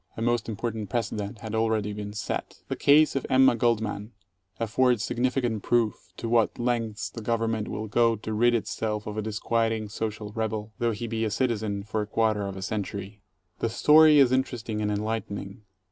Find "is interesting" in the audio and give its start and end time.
14.17-14.81